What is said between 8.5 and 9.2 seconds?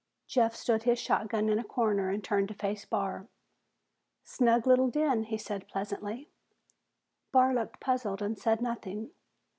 nothing.